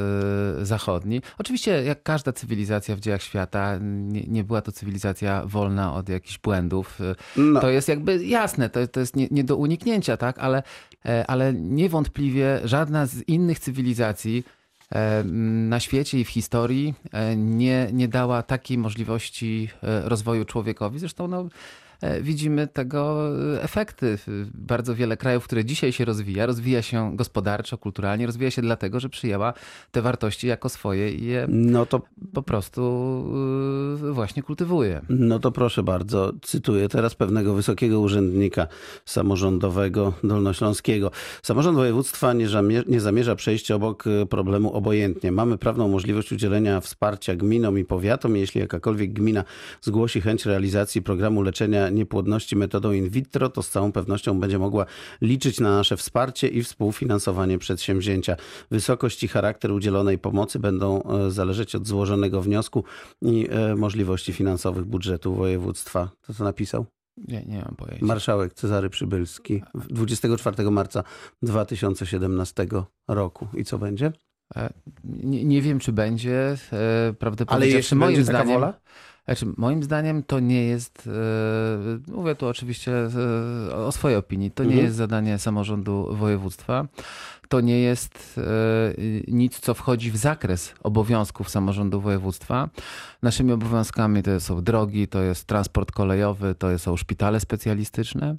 e, 0.61 0.65
zachodni. 0.65 1.23
Oczywiście, 1.39 1.83
jak 1.85 2.03
każda 2.03 2.33
cywilizacja 2.33 2.97
w 2.97 3.01
dziejach 3.01 3.23
świata, 3.23 3.79
nie, 3.81 4.23
nie 4.23 4.45
była 4.45 4.61
to 4.61 4.73
cywilizacja 4.73 5.43
wolna 5.47 5.95
od 5.95 6.09
jakichś 6.09 6.39
błędów. 6.39 7.01
E, 7.01 7.15
no. 7.37 7.61
To 7.61 7.71
jest 7.71 7.89
jakby 7.89 8.25
jasne, 8.25 8.71
to, 8.71 8.87
to 8.87 9.01
jest 9.01 9.17
nie, 9.17 9.29
nie 9.31 9.45
do 9.45 9.57
uniknięcia, 9.57 10.17
tak? 10.17 10.39
Ale, 10.39 10.63
e, 11.07 11.27
ale 11.27 11.53
niewątpliwie 11.55 12.61
żadna 12.65 13.07
z 13.07 13.29
innych 13.29 13.59
cywilizacji 13.59 14.45
na 15.25 15.81
świecie 15.81 16.21
i 16.21 16.25
w 16.25 16.29
historii 16.29 16.95
nie, 17.37 17.89
nie 17.93 18.09
dała 18.09 18.43
takiej 18.43 18.79
możliwości 18.79 19.69
rozwoju 19.83 20.45
człowiekowi. 20.45 20.99
Zresztą 20.99 21.29
no, 21.29 21.49
E, 21.49 21.88
widzimy 22.21 22.67
tego 22.67 23.31
e, 23.55 23.63
efekty. 23.63 24.19
Bardzo 24.55 24.95
wiele 24.95 25.17
krajów, 25.17 25.45
które 25.45 25.65
dzisiaj 25.65 25.93
się 25.93 26.05
rozwija, 26.05 26.47
rozwija 26.47 26.83
się 26.83 27.17
gospodarczo, 27.17 27.79
kulturalnie, 27.79 28.27
rozwija 28.27 28.51
się 28.51 28.63
dlatego, 28.63 29.01
że 29.01 29.09
przyjęła 29.09 29.55
te 29.91 30.03
wartości 30.03 30.47
jako 30.47 30.69
swoje 30.69 31.13
i 31.13 31.25
je 31.25 31.47
no 31.49 31.87
to 31.87 32.03
po 32.35 32.43
prostu 32.43 32.83
e, 34.09 34.13
właśnie 34.13 34.43
kultywuje. 34.43 35.01
No 35.09 35.39
to 35.39 35.53
proszę 35.53 35.83
bardzo, 35.83 36.33
cytuję 36.43 36.89
teraz 36.89 37.15
pewnego 37.15 37.55
wysokiego 37.55 38.01
urzędnika 38.01 38.67
samorządowego 39.05 40.13
dolnośląskiego. 40.25 41.11
Samorząd 41.43 41.77
województwa 41.77 42.33
nie, 42.33 42.47
nie 42.87 43.01
zamierza 43.01 43.37
przejść 43.37 43.71
obok 43.71 44.05
problemu 44.31 44.73
obojętnie. 44.73 45.33
Mamy 45.33 45.59
prawną 45.59 45.89
możliwość 45.89 46.33
udzielenia 46.33 46.81
wsparcia 46.81 47.37
gminom 47.37 47.79
i 47.79 47.85
powiatom, 47.85 48.37
jeśli 48.37 48.61
jakakolwiek 48.61 49.13
gmina 49.13 49.45
zgłosi 49.81 50.21
chęć 50.21 50.47
realizacji 50.47 51.03
programu 51.03 51.43
leczenia 51.43 51.88
niepłodności 51.91 52.57
metodą 52.57 52.93
in 52.93 53.09
vitro, 53.09 53.49
to 53.49 53.63
z 53.63 53.71
całą 53.71 53.93
pewnością 53.93 54.41
będzie 54.41 54.59
mogła 54.59 54.87
liczyć 55.21 55.61
na 55.61 55.77
nasze 55.77 55.97
wsparcie 55.97 56.49
i 56.49 56.63
współfinansowanie 56.63 57.59
przedsięwzięcia. 57.59 58.37
Wysokość 58.71 59.23
i 59.23 59.29
charakter 59.29 59.73
udzielonej 59.73 60.19
pomocy 60.19 60.59
będą 60.59 61.03
e, 61.03 61.31
zależeć 61.31 61.75
od 61.75 61.87
złożonego 61.87 62.43
wniosku 62.43 62.85
i 63.23 63.49
e, 63.51 63.75
możliwości 63.77 64.33
finansowych 64.33 64.85
budżetu 64.85 65.35
województwa. 65.35 66.11
To 66.21 66.35
co 66.35 66.45
napisał? 66.45 66.87
Nie, 67.29 67.43
nie 67.47 67.59
mam 67.59 67.77
pojęcia. 67.77 68.07
Marszałek 68.07 68.55
Cezary 68.55 68.91
Przybylski 68.91 69.63
24 69.75 70.71
marca 70.71 71.05
2017 71.43 72.67
roku. 73.09 73.49
I 73.55 73.65
co 73.65 73.79
będzie? 73.79 74.13
E, 74.57 74.73
Nie, 75.05 75.45
nie 75.45 75.63
wiem, 75.63 75.79
czy 75.79 75.93
będzie. 75.93 76.57
Prawdę 77.19 77.45
Ale 77.49 77.69
jeśli 77.69 77.97
moim 77.97 78.15
będzie 78.15 78.33
taka 78.33 78.39
zdaniem, 78.45 78.61
wola? 78.61 78.81
Znaczy, 79.29 79.47
moim 79.57 79.83
zdaniem 79.83 80.23
to 80.23 80.41
nie 80.41 80.65
jest, 80.65 81.09
e, 82.09 82.13
mówię 82.13 82.35
tu 82.35 82.47
oczywiście 82.47 82.93
e, 83.71 83.75
o 83.77 83.93
swojej 83.93 84.19
opinii, 84.19 84.51
to 84.51 84.63
nie 84.63 84.69
Mhm. 84.69 84.85
jest 84.87 84.97
zadanie 84.97 85.39
samorządu 85.39 86.17
województwa. 86.17 86.87
To 87.49 87.61
nie 87.61 87.81
jest 87.81 88.41
e, 88.41 88.43
nic, 89.29 89.61
co 89.61 89.75
wchodzi 89.75 90.11
w 90.11 90.17
zakres 90.17 90.75
obowiązków 90.83 91.51
samorządu 91.51 92.01
województwa. 92.01 92.69
Naszymi 93.23 93.53
obowiązkami 93.53 94.23
to 94.23 94.41
są 94.41 94.63
drogi, 94.63 95.09
to 95.09 95.23
jest 95.23 95.45
transport 95.45 95.93
kolejowy, 95.93 96.55
to 96.55 96.79
są 96.79 96.97
szpitale 96.97 97.41
specjalistyczne, 97.41 98.37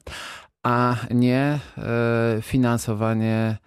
a 0.63 0.96
nie 1.12 1.60
finansowanie 2.41 3.58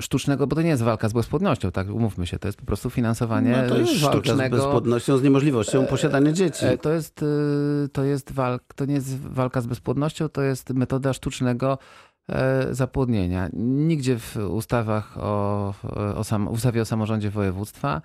sztucznego, 0.00 0.46
bo 0.46 0.56
to 0.56 0.62
nie 0.62 0.68
jest 0.68 0.82
walka 0.82 1.08
z 1.08 1.12
bezpłodnością, 1.12 1.70
tak, 1.72 1.88
umówmy 1.88 2.26
się, 2.26 2.38
to 2.38 2.48
jest 2.48 2.58
po 2.58 2.66
prostu 2.66 2.90
finansowanie 2.90 3.50
No 3.62 3.68
to 3.68 3.78
jest 3.78 4.00
walka 4.00 4.18
z 4.18 4.22
sztucznego. 4.24 4.56
bezpłodnością, 4.56 5.16
z 5.18 5.22
niemożliwością 5.22 5.86
posiadania 5.86 6.32
dzieci. 6.32 6.64
E, 6.66 6.78
To 6.78 6.92
jest, 6.92 7.22
y, 7.22 7.88
to 7.92 8.04
jest 8.04 8.32
walk, 8.32 8.62
to 8.74 8.84
nie 8.84 8.94
jest 8.94 9.20
walka 9.20 9.60
z 9.60 9.66
bezpłodnością, 9.66 10.28
to 10.28 10.42
jest 10.42 10.70
metoda 10.70 11.12
sztucznego 11.12 11.78
e, 12.28 12.66
zapłodnienia. 12.74 13.48
Nigdzie 13.52 14.18
w 14.18 14.36
ustawach 14.36 15.18
o, 15.18 15.74
o 16.16 16.24
sam, 16.24 16.48
ustawie 16.48 16.82
o 16.82 16.84
samorządzie 16.84 17.30
województwa 17.30 18.02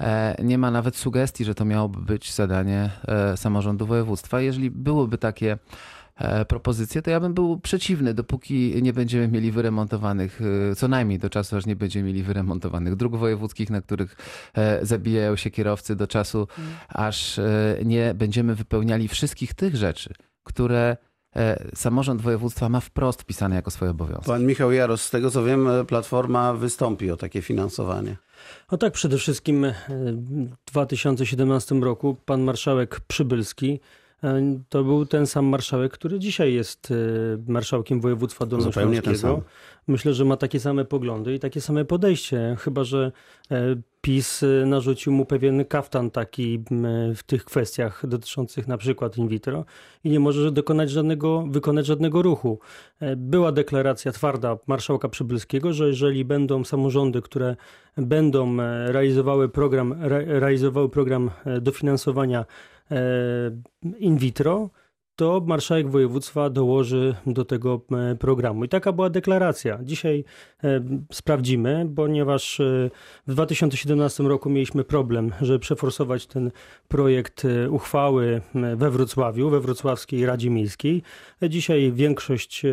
e, 0.00 0.36
nie 0.42 0.58
ma 0.58 0.70
nawet 0.70 0.96
sugestii, 0.96 1.44
że 1.44 1.54
to 1.54 1.64
miałoby 1.64 2.00
być 2.02 2.34
zadanie 2.34 2.90
e, 3.08 3.36
samorządu 3.36 3.86
województwa. 3.86 4.40
Jeżeli 4.40 4.70
byłyby 4.70 5.18
takie 5.18 5.58
e, 6.16 6.44
propozycje, 6.44 7.02
to 7.02 7.10
ja 7.10 7.20
bym 7.20 7.34
był 7.34 7.60
przeciwny, 7.60 8.14
dopóki 8.14 8.82
nie 8.82 8.92
będziemy 8.92 9.28
mieli 9.28 9.52
wyremontowanych, 9.52 10.40
e, 10.70 10.74
co 10.74 10.88
najmniej 10.88 11.18
do 11.18 11.30
czasu, 11.30 11.56
aż 11.56 11.66
nie 11.66 11.76
będziemy 11.76 12.06
mieli 12.06 12.22
wyremontowanych 12.22 12.96
dróg 12.96 13.16
wojewódzkich, 13.16 13.70
na 13.70 13.82
których 13.82 14.16
e, 14.54 14.86
zabijają 14.86 15.36
się 15.36 15.50
kierowcy 15.50 15.96
do 15.96 16.06
czasu, 16.06 16.48
aż 16.88 17.38
e, 17.38 17.78
nie 17.84 18.14
będziemy 18.14 18.54
wypełniali 18.54 19.08
wszystkich 19.08 19.54
tych 19.54 19.76
rzeczy, 19.76 20.14
które 20.42 20.96
samorząd 21.74 22.22
województwa 22.22 22.68
ma 22.68 22.80
wprost 22.80 23.22
wpisane 23.22 23.56
jako 23.56 23.70
swoje 23.70 23.90
obowiązki. 23.90 24.26
Pan 24.26 24.46
Michał 24.46 24.72
Jaros, 24.72 25.02
z 25.02 25.10
tego 25.10 25.30
co 25.30 25.44
wiem, 25.44 25.68
Platforma 25.88 26.52
wystąpi 26.52 27.10
o 27.10 27.16
takie 27.16 27.42
finansowanie. 27.42 28.16
No 28.72 28.78
tak, 28.78 28.92
przede 28.92 29.18
wszystkim 29.18 29.66
w 30.66 30.70
2017 30.72 31.74
roku 31.74 32.16
pan 32.24 32.42
marszałek 32.42 33.00
Przybylski 33.00 33.80
to 34.68 34.84
był 34.84 35.06
ten 35.06 35.26
sam 35.26 35.46
marszałek, 35.46 35.92
który 35.92 36.18
dzisiaj 36.18 36.54
jest 36.54 36.90
e, 36.90 36.94
marszałkiem 37.52 38.00
województwa 38.00 38.46
dolnośląskiego. 38.46 39.42
Myślę, 39.86 40.14
że 40.14 40.24
ma 40.24 40.36
takie 40.36 40.60
same 40.60 40.84
poglądy 40.84 41.34
i 41.34 41.38
takie 41.38 41.60
same 41.60 41.84
podejście, 41.84 42.56
chyba 42.58 42.84
że 42.84 43.12
e, 43.50 43.76
PiS 44.00 44.42
e, 44.42 44.66
narzucił 44.66 45.12
mu 45.12 45.24
pewien 45.24 45.64
kaftan 45.64 46.10
taki 46.10 46.64
w 47.16 47.22
tych 47.26 47.44
kwestiach 47.44 48.06
dotyczących 48.06 48.68
na 48.68 48.78
przykład 48.78 49.18
in 49.18 49.28
vitro 49.28 49.64
i 50.04 50.10
nie 50.10 50.20
może 50.20 50.52
dokonać 50.52 50.90
żadnego, 50.90 51.44
wykonać 51.50 51.86
żadnego 51.86 52.22
ruchu. 52.22 52.58
E, 53.00 53.16
Była 53.16 53.52
deklaracja 53.52 54.12
twarda 54.12 54.58
marszałka 54.66 55.08
Przybylskiego, 55.08 55.72
że 55.72 55.86
jeżeli 55.86 56.24
będą 56.24 56.64
samorządy, 56.64 57.22
które 57.22 57.56
będą 57.96 58.60
e, 58.60 58.92
realizowały 58.92 59.48
program, 59.48 59.92
re, 59.92 60.24
realizowały 60.40 60.88
program 60.88 61.30
e, 61.44 61.60
dofinansowania 61.60 62.40
e, 62.40 62.44
in 63.98 64.16
vitro, 64.16 64.70
to 65.16 65.42
marszałek 65.46 65.90
województwa 65.90 66.50
dołoży 66.50 67.14
do 67.26 67.44
tego 67.44 67.80
e, 67.92 68.14
programu. 68.14 68.64
I 68.64 68.68
taka 68.68 68.92
była 68.92 69.10
deklaracja. 69.10 69.78
Dzisiaj 69.82 70.24
e, 70.64 70.80
sprawdzimy, 71.12 71.86
ponieważ 71.96 72.60
e, 72.60 72.90
w 73.26 73.32
2017 73.32 74.22
roku 74.22 74.50
mieliśmy 74.50 74.84
problem, 74.84 75.32
żeby 75.40 75.58
przeforsować 75.58 76.26
ten 76.26 76.50
projekt 76.88 77.44
e, 77.44 77.70
uchwały 77.70 78.40
e, 78.54 78.76
we 78.76 78.90
Wrocławiu, 78.90 79.50
we 79.50 79.60
Wrocławskiej 79.60 80.26
Radzie 80.26 80.50
Miejskiej. 80.50 81.02
E, 81.42 81.50
Dzisiaj 81.50 81.92
większość 81.92 82.64
e, 82.64 82.72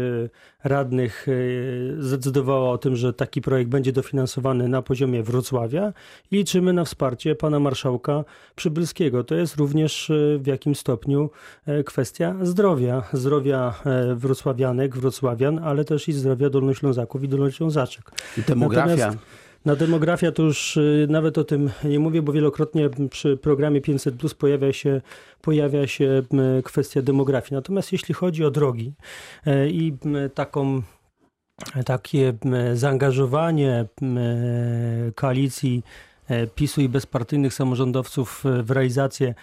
radnych 0.63 1.27
e, 1.27 2.03
zdecydowała 2.03 2.69
o 2.69 2.77
tym, 2.77 2.95
że 2.95 3.13
taki 3.13 3.41
projekt 3.41 3.69
będzie 3.69 3.91
dofinansowany 3.91 4.67
na 4.67 4.81
poziomie 4.81 5.23
Wrocławia 5.23 5.93
i 6.31 6.35
liczymy 6.35 6.73
na 6.73 6.85
wsparcie 6.85 7.35
pana 7.35 7.59
marszałka 7.59 8.23
Przybylskiego. 8.55 9.23
To 9.23 9.35
jest 9.35 9.55
również 9.55 10.09
e, 10.09 10.37
w 10.37 10.47
jakim 10.47 10.75
stopniu 10.75 11.29
e, 11.65 11.83
kwestia 11.83 12.35
zdrowia. 12.41 13.03
Zdrowia 13.13 13.73
wrocławianek, 14.15 14.97
wrocławian, 14.97 15.59
ale 15.59 15.85
też 15.85 16.07
i 16.07 16.13
zdrowia 16.13 16.49
dolnoślązaków 16.49 17.23
i 17.23 17.27
dolnoślązaczek. 17.27 18.11
I 18.37 18.41
demografia. 18.41 18.95
Natomiast 18.95 19.50
Na 19.65 19.75
demografia 19.75 20.31
to 20.31 20.43
już 20.43 20.77
y, 20.77 21.07
nawet 21.09 21.37
o 21.37 21.43
tym 21.43 21.69
nie 21.83 21.99
mówię, 21.99 22.21
bo 22.21 22.31
wielokrotnie 22.31 22.89
przy 23.09 23.37
programie 23.37 23.81
500 23.81 24.15
Plus 24.15 24.33
pojawia 24.33 24.73
się, 24.73 25.01
pojawia 25.41 25.87
się 25.87 26.23
kwestia 26.63 27.01
demografii. 27.01 27.53
Natomiast 27.53 27.91
jeśli 27.91 28.13
chodzi 28.13 28.45
o 28.45 28.51
drogi 28.51 28.93
e, 29.45 29.69
i 29.69 29.97
taką 30.33 30.81
takie 31.85 32.33
zaangażowanie 32.73 33.85
m, 34.01 34.19
koalicji 35.15 35.83
e, 36.27 36.47
PiSu 36.47 36.81
i 36.81 36.89
bezpartyjnych 36.89 37.53
samorządowców 37.53 38.45
e, 38.45 38.63
w 38.63 38.71
realizację 38.71 39.27
e, 39.29 39.33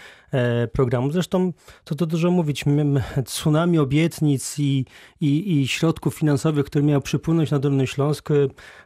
programu. 0.73 1.11
Zresztą 1.11 1.53
to, 1.85 1.95
to 1.95 2.07
dużo 2.07 2.31
mówić. 2.31 2.65
Tsunami 3.25 3.79
obietnic 3.79 4.59
i, 4.59 4.85
i, 5.21 5.61
i 5.61 5.69
środków 5.69 6.15
finansowych, 6.15 6.67
które 6.67 6.85
miały 6.85 7.03
przypłynąć 7.03 7.51
na 7.51 7.59
Dolny 7.59 7.87
Śląsk, 7.87 8.31
e, 8.31 8.35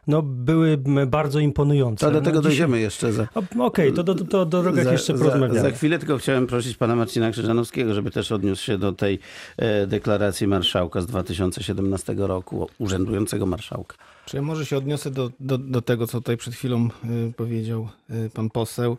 no, 0.07 0.21
były 0.21 0.77
bardzo 1.07 1.39
imponujące. 1.39 2.05
To 2.05 2.11
do 2.11 2.21
tego 2.21 2.35
no, 2.35 2.41
dzisiaj- 2.41 2.43
dojdziemy 2.43 2.79
jeszcze 2.79 3.13
za, 3.13 3.27
Okej, 3.59 3.93
to, 3.93 4.03
to, 4.03 4.15
to, 4.15 4.25
to 4.25 4.45
do 4.45 4.61
drogach 4.63 4.91
jeszcze 4.91 5.13
porozmawiamy. 5.13 5.59
Za, 5.59 5.61
za 5.61 5.71
chwilę 5.71 5.99
tylko 5.99 6.17
chciałem 6.17 6.47
prosić 6.47 6.77
pana 6.77 6.95
Marcina 6.95 7.31
Krzyżanowskiego, 7.31 7.93
żeby 7.93 8.11
też 8.11 8.31
odniósł 8.31 8.63
się 8.63 8.77
do 8.77 8.91
tej 8.91 9.19
e, 9.57 9.87
deklaracji 9.87 10.47
marszałka 10.47 11.01
z 11.01 11.05
2017 11.05 12.15
roku, 12.17 12.67
urzędującego 12.79 13.45
marszałka. 13.45 13.97
Czy 14.25 14.37
ja 14.37 14.41
może 14.41 14.65
się 14.65 14.77
odniosę 14.77 15.11
do, 15.11 15.31
do, 15.39 15.57
do 15.57 15.81
tego, 15.81 16.07
co 16.07 16.17
tutaj 16.17 16.37
przed 16.37 16.53
chwilą 16.53 16.89
y, 17.29 17.33
powiedział 17.33 17.87
y, 18.09 18.29
pan 18.33 18.49
poseł. 18.49 18.97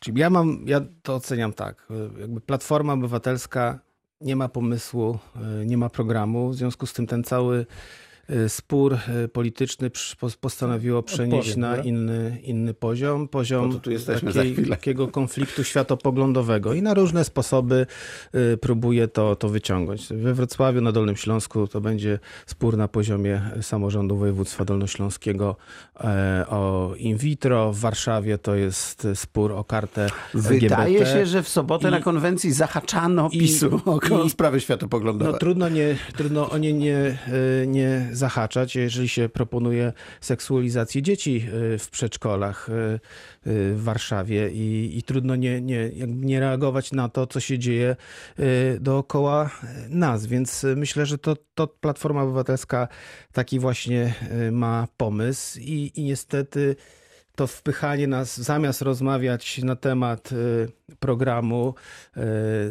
Czyli 0.00 0.20
ja 0.20 0.30
mam, 0.30 0.64
ja 0.66 0.80
to 1.02 1.14
oceniam 1.14 1.52
tak, 1.52 1.86
y, 2.16 2.20
jakby 2.20 2.40
Platforma 2.40 2.92
Obywatelska 2.92 3.78
nie 4.20 4.36
ma 4.36 4.48
pomysłu, 4.48 5.18
y, 5.62 5.66
nie 5.66 5.76
ma 5.76 5.88
programu, 5.88 6.48
w 6.48 6.54
związku 6.54 6.86
z 6.86 6.92
tym 6.92 7.06
ten 7.06 7.24
cały 7.24 7.66
spór 8.48 8.96
y, 9.24 9.28
polityczny 9.28 9.90
postanowiło 10.40 11.02
przenieść 11.02 11.48
Odpowiem, 11.48 11.60
na 11.60 11.68
dobra. 11.76 11.84
inny, 11.84 12.38
inny 12.42 12.74
poziom, 12.74 13.28
Po 13.28 13.32
poziom 13.38 13.80
za 13.96 14.14
takiej, 14.32 14.66
takiego 14.68 15.08
konfliktu 15.08 15.64
światopoglądowego 15.64 16.72
i 16.74 16.82
na 16.82 16.94
różne 16.94 17.24
sposoby 17.24 17.86
y, 18.34 18.56
próbuje 18.56 19.08
to, 19.08 19.36
to 19.36 19.48
wyciągnąć. 19.48 20.06
We 20.08 20.34
Wrocławiu, 20.34 20.80
na 20.80 20.92
Dolnym 20.92 21.16
Śląsku 21.16 21.66
to 21.68 21.80
będzie 21.80 22.18
spór 22.46 22.76
na 22.76 22.88
poziomie 22.88 23.42
samorządu 23.60 24.16
województwa 24.16 24.64
dolnośląskiego 24.64 25.56
e, 26.00 26.44
o 26.48 26.92
in 26.96 27.16
vitro. 27.16 27.72
W 27.72 27.78
Warszawie 27.80 28.38
to 28.38 28.54
jest 28.54 29.06
spór 29.14 29.52
o 29.52 29.64
kartę 29.64 30.06
Wydaje 30.34 30.98
LGBT. 30.98 31.06
się, 31.12 31.26
że 31.26 31.42
w 31.42 31.48
sobotę 31.48 31.88
I- 31.88 31.90
na 31.90 32.00
konwencji 32.00 32.52
zahaczano 32.52 33.28
i- 33.32 33.38
PiSu 33.38 33.80
o 33.86 34.24
i- 34.24 34.30
sprawy 34.30 34.60
światopoglądowe. 34.60 35.32
No 35.32 35.38
trudno, 35.38 35.68
nie, 35.68 35.96
trudno 36.16 36.50
o 36.50 36.58
nie 36.58 36.72
nie, 36.72 37.18
y, 37.62 37.66
nie 37.66 38.08
zahaczać, 38.20 38.76
jeżeli 38.76 39.08
się 39.08 39.28
proponuje 39.28 39.92
seksualizację 40.20 41.02
dzieci 41.02 41.46
y, 41.74 41.78
w 41.78 41.90
przedszkolach 41.90 42.68
y, 42.68 42.72
y, 42.72 43.74
w 43.74 43.82
Warszawie 43.82 44.50
i, 44.50 44.98
i 44.98 45.02
trudno 45.02 45.36
nie, 45.36 45.60
nie, 45.60 45.90
nie 46.06 46.40
reagować 46.40 46.92
na 46.92 47.08
to, 47.08 47.26
co 47.26 47.40
się 47.40 47.58
dzieje 47.58 47.96
dookoła 48.80 49.50
nas. 49.88 50.26
Więc 50.26 50.66
myślę, 50.76 51.06
że 51.06 51.18
to, 51.18 51.36
to 51.54 51.66
Platforma 51.66 52.22
Obywatelska 52.22 52.88
taki 53.32 53.58
właśnie 53.58 54.14
ma 54.52 54.88
pomysł 54.96 55.58
i, 55.60 55.92
i 55.94 56.04
niestety 56.04 56.76
to 57.34 57.46
wpychanie 57.46 58.06
nas, 58.06 58.40
zamiast 58.40 58.82
rozmawiać 58.82 59.58
na 59.58 59.76
temat 59.76 60.30
programu, 60.98 61.74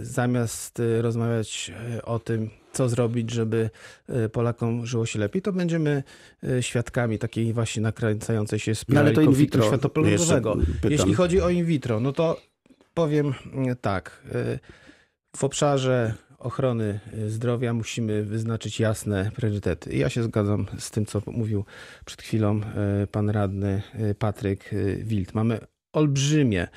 zamiast 0.01 0.81
rozmawiać 1.01 1.71
o 2.03 2.19
tym, 2.19 2.49
co 2.79 2.89
zrobić, 2.89 3.31
żeby 3.31 3.69
y, 4.25 4.29
Polakom 4.29 4.85
żyło 4.85 5.05
się 5.05 5.19
lepiej, 5.19 5.41
to 5.41 5.53
będziemy 5.53 6.03
y, 6.43 6.63
świadkami 6.63 7.19
takiej 7.19 7.53
właśnie 7.53 7.81
nakręcającej 7.81 8.59
się 8.59 8.71
No, 8.71 8.75
spirali 8.75 9.07
ale 9.07 9.15
to 9.15 9.21
in 9.21 9.33
vitro 9.33 9.63
światopoglądowego. 9.63 10.55
pytam. 10.55 10.91
Jeśli 10.91 11.13
chodzi 11.13 11.41
o 11.41 11.49
in 11.49 11.65
vitro, 11.65 11.99
no 11.99 12.11
to 12.13 12.41
powiem 12.93 13.33
mm, 13.53 13.75
tak. 13.81 14.23
y, 14.35 14.59
W 15.37 15.43
obszarze 15.43 16.13
ochrony 16.37 16.99
zdrowia 17.27 17.73
musimy 17.73 18.23
wyznaczyć 18.23 18.79
jasne 18.79 19.31
priorytety. 19.35 19.97
Ja 19.97 20.09
się 20.09 20.23
zgadzam 20.23 20.65
z 20.77 20.91
tym, 20.91 21.05
co 21.05 21.21
mówił 21.27 21.65
przed 22.05 22.21
chwilą 22.21 22.61
pan 23.11 23.29
radny 23.29 23.81
Patryk 24.19 24.69
Wild. 25.03 25.33
Mamy 25.33 25.59
olbrzymie 25.93 26.67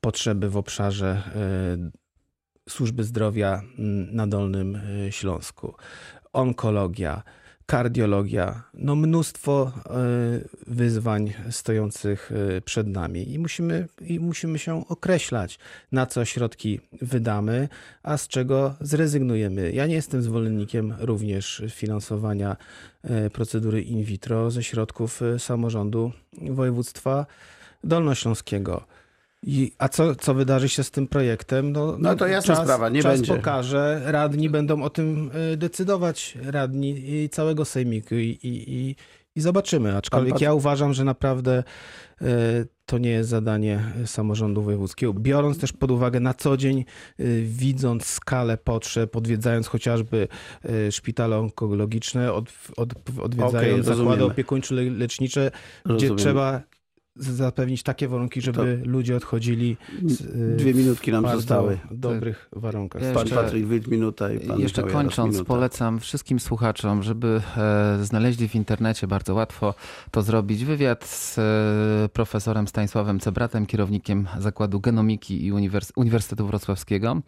potrzeby 0.00 0.48
w 0.50 0.56
obszarze 0.56 1.22
służby 2.68 3.04
zdrowia 3.04 3.62
mm, 3.78 4.14
na 4.14 4.26
Dolnym 4.26 4.76
y, 4.76 5.12
Śląsku. 5.12 5.74
Onkologia, 6.32 7.22
kardiologia, 7.66 8.62
no 8.74 8.96
mnóstwo 8.96 9.72
y, 9.76 10.48
wyzwań 10.66 11.32
stojących 11.50 12.32
y, 12.56 12.60
przed 12.60 12.86
nami 12.86 13.32
i 13.32 13.38
musimy, 13.38 13.88
i 14.00 14.20
musimy 14.20 14.58
się 14.58 14.88
określać, 14.88 15.58
na 15.92 16.06
co 16.06 16.24
środki 16.24 16.80
wydamy, 17.02 17.68
a 18.02 18.16
z 18.16 18.28
czego 18.28 18.74
zrezygnujemy. 18.80 19.72
Ja 19.72 19.86
nie 19.86 19.94
jestem 19.94 20.22
zwolennikiem 20.22 20.94
również 20.98 21.62
finansowania 21.70 22.56
procedury 23.32 23.82
in 23.82 24.04
vitro 24.04 24.50
ze 24.50 24.62
środków 24.62 25.20
samorządu 25.38 26.12
województwa 26.50 27.26
dolnośląskiego. 27.84 28.86
I, 29.46 29.72
a 29.78 29.88
co, 29.88 30.14
co 30.14 30.34
wydarzy 30.34 30.68
się 30.68 30.84
z 30.84 30.90
tym 30.90 31.06
projektem? 31.08 31.72
No, 31.72 31.96
No 31.98 32.16
to 32.16 32.26
jasna 32.26 32.54
czas, 32.54 32.64
sprawa, 32.64 32.88
nie 32.88 33.02
czas 33.02 33.14
będzie. 33.14 33.34
pokaże. 33.36 34.02
Radni 34.04 34.50
będą 34.50 34.82
o 34.82 34.90
tym 34.90 35.30
y, 35.52 35.56
decydować, 35.56 36.38
radni 36.44 37.10
i 37.10 37.28
całego 37.28 37.64
sejmiku 37.64 38.14
i, 38.14 38.38
i, 38.42 38.74
i, 38.74 38.96
i 39.36 39.40
zobaczymy. 39.40 39.96
Aczkolwiek 39.96 40.34
Pan- 40.34 40.42
ja 40.42 40.54
uważam, 40.54 40.92
że 40.94 41.04
naprawdę 41.04 41.64
y, 42.22 42.26
to 42.86 42.98
nie 42.98 43.10
jest 43.10 43.30
zadanie 43.30 43.80
samorządu 44.06 44.62
wojewódzkiego. 44.62 45.12
Biorąc 45.14 45.58
też 45.58 45.72
pod 45.72 45.90
uwagę 45.90 46.20
na 46.20 46.34
co 46.34 46.56
dzień, 46.56 46.84
y, 47.20 47.42
widząc 47.46 48.06
skalę 48.06 48.56
potrzeb, 48.56 49.16
odwiedzając 49.16 49.66
chociażby 49.66 50.28
y, 50.86 50.92
szpitale 50.92 51.38
onkologiczne, 51.38 52.32
od, 52.32 52.44
od, 52.76 52.90
odwiedzając 53.22 53.84
zakłady 53.86 53.90
rozumiemy. 54.04 54.24
opiekuńczo-lecznicze, 54.24 55.50
gdzie 55.96 56.14
trzeba 56.14 56.62
zapewnić 57.16 57.82
takie 57.82 58.08
warunki, 58.08 58.40
żeby 58.40 58.82
ludzie 58.84 59.16
odchodzili 59.16 59.76
z, 60.06 60.20
y, 60.20 60.56
Dwie 60.56 60.74
minutki 60.74 61.12
nam 61.12 61.28
zostały. 61.28 61.78
dobrych 61.90 62.48
warunkach. 62.52 63.02
Pan 63.14 63.28
Patryk 63.28 63.66
Wild, 63.66 63.88
minuta 63.88 64.32
i 64.32 64.40
pan 64.40 64.60
Jeszcze 64.60 64.82
Michał 64.82 65.02
kończąc, 65.02 65.42
polecam 65.42 66.00
wszystkim 66.00 66.40
słuchaczom, 66.40 67.02
żeby 67.02 67.40
e, 67.56 67.98
znaleźli 68.04 68.48
w 68.48 68.54
internecie 68.54 69.06
bardzo 69.06 69.34
łatwo 69.34 69.74
to 70.10 70.22
zrobić. 70.22 70.64
Wywiad 70.64 71.04
z 71.04 71.38
e, 71.38 71.42
profesorem 72.12 72.68
Stanisławem 72.68 73.20
Cebratem, 73.20 73.66
kierownikiem 73.66 74.28
Zakładu 74.38 74.80
Genomiki 74.80 75.46
i 75.46 75.52
Uniwers- 75.52 75.92
Uniwersytetu 75.96 76.46
Wrocławskiego. 76.46 77.20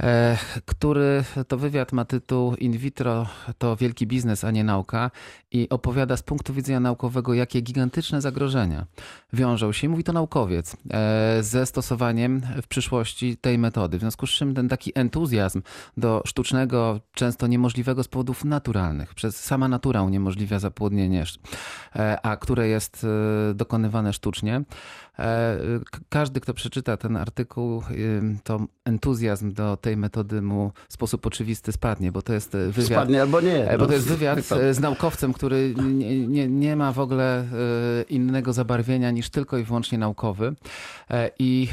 E, 0.00 0.38
Który 0.64 1.24
to 1.48 1.56
wywiad 1.58 1.92
ma 1.92 2.04
tytuł 2.04 2.54
In 2.54 2.72
vitro 2.72 3.26
to 3.58 3.76
wielki 3.76 4.06
biznes, 4.06 4.44
a 4.44 4.50
nie 4.50 4.64
nauka, 4.64 5.10
i 5.50 5.68
opowiada 5.68 6.16
z 6.16 6.22
punktu 6.22 6.54
widzenia 6.54 6.80
naukowego, 6.80 7.34
jakie 7.34 7.60
gigantyczne 7.60 8.20
zagrożenia 8.20 8.86
wiążą 9.32 9.72
się, 9.72 9.88
mówi 9.88 10.04
to 10.04 10.12
naukowiec, 10.12 10.76
e, 10.90 11.42
ze 11.42 11.66
stosowaniem 11.66 12.42
w 12.62 12.66
przyszłości 12.66 13.36
tej 13.36 13.58
metody. 13.58 13.98
W 13.98 14.00
związku 14.00 14.26
z 14.26 14.30
czym 14.30 14.54
ten 14.54 14.68
taki 14.68 14.92
entuzjazm 14.94 15.62
do 15.96 16.22
sztucznego, 16.26 17.00
często 17.14 17.46
niemożliwego 17.46 18.02
z 18.02 18.08
powodów 18.08 18.44
naturalnych. 18.44 19.14
Przez 19.14 19.44
sama 19.44 19.68
natura 19.68 20.02
uniemożliwia 20.02 20.58
zapłodnienie, 20.58 21.24
e, 21.96 22.20
a 22.22 22.36
które 22.36 22.68
jest 22.68 23.06
dokonywane 23.54 24.12
sztucznie. 24.12 24.62
E, 25.18 25.58
Każdy, 26.08 26.40
kto 26.40 26.54
przeczyta 26.54 26.96
ten 26.96 27.16
artykuł, 27.16 27.82
ym, 27.90 28.38
to 28.44 28.60
entuzjazm 28.84 29.52
do 29.52 29.76
tej 29.76 29.96
metody 29.96 30.42
mu 30.42 30.72
w 30.88 30.92
sposób 30.92 31.26
oczywisty 31.26 31.72
spadnie, 31.72 32.12
bo 32.12 32.22
to 32.22 32.32
jest 32.32 32.54
e, 32.54 32.58
wywiad. 32.58 32.86
Spadnie 32.86 33.22
albo 33.22 33.40
nie. 33.40 33.70
E, 33.70 33.78
Bo 33.78 33.82
no. 33.84 33.86
to 33.86 33.92
jest 33.92 34.08
wywiad 34.08 34.38
z 34.76 34.80
naukowcem, 34.80 35.32
który 35.32 35.74
nie, 35.84 36.26
nie, 36.26 36.48
nie 36.48 36.76
ma 36.76 36.92
w 36.92 36.98
ogóle 36.98 37.38
e, 37.40 37.44
innego 38.08 38.52
zabarwienia 38.52 39.10
niż 39.10 39.30
tylko 39.30 39.58
i 39.58 39.64
wyłącznie 39.64 39.98
naukowy. 39.98 40.54
E, 41.10 41.30
I 41.38 41.68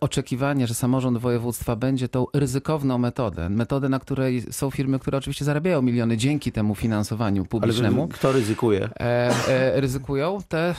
oczekiwanie, 0.00 0.66
że 0.66 0.74
samorząd 0.74 1.18
województwa 1.18 1.76
będzie 1.76 2.08
tą 2.08 2.26
ryzykowną 2.34 2.98
metodę, 2.98 3.48
metodę, 3.48 3.88
na 3.88 3.98
której 3.98 4.42
są 4.50 4.70
firmy, 4.70 4.98
które 4.98 5.18
oczywiście 5.18 5.44
zarabiają 5.44 5.82
miliony 5.82 6.16
dzięki 6.16 6.52
temu 6.52 6.74
finansowaniu 6.74 7.42
Ale 7.42 7.48
publicznemu. 7.48 8.08
kto 8.08 8.32
ryzykuje? 8.32 8.88
E, 9.00 9.30
e, 9.48 9.80
ryzykują 9.80 10.38
te. 10.48 10.58
E, 10.58 10.74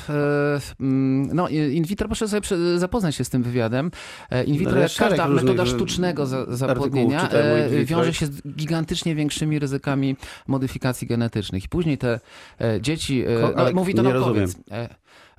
no, 1.33 1.49
in 1.49 1.83
vitro, 1.83 1.96
proszę 2.05 2.27
sobie 2.27 2.41
zapoznać 2.77 3.15
się 3.15 3.23
z 3.23 3.29
tym 3.29 3.43
wywiadem. 3.43 3.91
E, 4.29 4.43
In 4.43 4.57
vitro, 4.57 4.71
Ale 4.71 4.81
jak 4.81 4.91
każda 4.97 5.27
metoda 5.27 5.65
sztucznego 5.65 6.25
zapłodnienia, 6.47 7.29
e, 7.29 7.69
vitro. 7.69 7.85
wiąże 7.85 8.13
się 8.13 8.25
z 8.25 8.41
gigantycznie 8.47 9.15
większymi 9.15 9.59
ryzykami 9.59 10.15
modyfikacji 10.47 11.07
genetycznych. 11.07 11.65
I 11.65 11.69
później 11.69 11.97
te 11.97 12.19
e, 12.61 12.81
dzieci. 12.81 13.23
No, 13.55 13.71
mówi 13.73 13.93
to 13.93 14.03
naukowiec. 14.03 14.55
E, 14.71 14.89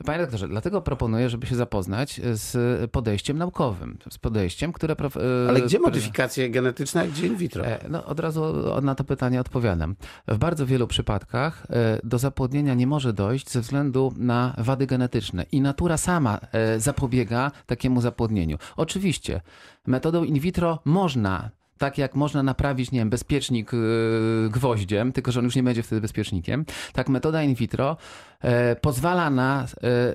Panie 0.04 0.18
doktorze, 0.18 0.48
dlatego 0.48 0.80
proponuję, 0.82 1.30
żeby 1.30 1.46
się 1.46 1.56
zapoznać 1.56 2.20
z 2.32 2.90
podejściem 2.90 3.38
naukowym, 3.38 3.98
z 4.10 4.18
podejściem, 4.18 4.72
które... 4.72 4.94
prof- 4.94 5.16
e, 5.46 5.48
Ale 5.48 5.60
gdzie 5.60 5.78
które- 5.78 5.90
modyfikacje 5.90 6.50
genetyczne, 6.50 7.00
a 7.00 7.06
gdzie 7.06 7.26
in 7.26 7.36
vitro? 7.36 7.66
E, 7.66 7.78
No, 7.88 8.04
od 8.06 8.20
razu 8.20 8.42
na 8.82 8.94
to 8.94 9.04
pytanie 9.04 9.40
odpowiadam. 9.40 9.96
W 10.28 10.38
bardzo 10.38 10.66
wielu 10.66 10.86
przypadkach 10.86 11.66
e, 11.70 12.00
do 12.04 12.18
zapłodnienia 12.18 12.74
nie 12.74 12.86
może 12.86 13.12
dojść 13.12 13.50
ze 13.50 13.60
względu 13.60 14.14
na 14.16 14.54
wady 14.58 14.86
genetyczne 14.86 15.46
i 15.52 15.60
natura 15.60 15.96
sama 15.96 16.38
e, 16.52 16.80
zapobiega 16.80 17.50
takiemu 17.66 18.00
zapłodnieniu. 18.00 18.58
Oczywiście, 18.76 19.40
metodą 19.86 20.24
in 20.24 20.38
vitro 20.40 20.78
można. 20.84 21.50
Tak 21.78 21.98
jak 21.98 22.14
można 22.14 22.42
naprawić, 22.42 22.92
nie 22.92 22.98
wiem, 22.98 23.10
bezpiecznik 23.10 23.72
yy, 23.72 24.50
gwoździem, 24.50 25.12
tylko 25.12 25.32
że 25.32 25.40
on 25.40 25.44
już 25.44 25.56
nie 25.56 25.62
będzie 25.62 25.82
wtedy 25.82 26.00
bezpiecznikiem, 26.00 26.64
tak 26.92 27.08
metoda 27.08 27.42
in 27.42 27.54
vitro 27.54 27.96
e, 28.40 28.76
pozwala 28.76 29.30
na 29.30 29.66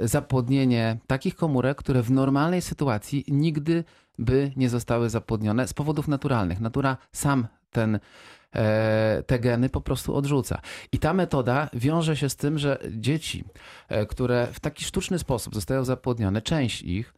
e, 0.02 0.08
zapłodnienie 0.08 0.97
takich 1.08 1.36
komórek, 1.36 1.78
które 1.78 2.02
w 2.02 2.12
normalnej 2.12 2.62
sytuacji 2.62 3.26
nigdy 3.28 3.84
by 4.19 4.52
nie 4.56 4.69
zostały 4.69 5.10
zapłodnione 5.10 5.67
z 5.67 5.73
powodów 5.73 6.08
naturalnych. 6.08 6.60
Natura 6.60 6.97
sam 7.12 7.47
ten, 7.71 7.99
e, 8.56 9.23
te 9.28 9.39
geny 9.39 9.69
po 9.69 9.82
prostu 9.82 10.15
odrzuca. 10.15 10.62
I 10.91 10.99
ta 10.99 11.13
metoda 11.13 11.69
wiąże 11.73 12.17
się 12.17 12.30
z 12.30 12.36
tym, 12.36 12.58
że 12.58 12.78
dzieci, 12.91 13.43
które 14.10 14.47
w 14.54 14.60
taki 14.60 14.86
sztuczny 14.86 15.19
sposób 15.19 15.56
zostają 15.56 15.84
zapłodnione, 15.84 16.41
część 16.41 16.82
ich, 16.82 17.13